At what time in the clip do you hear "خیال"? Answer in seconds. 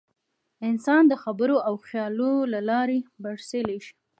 1.87-2.13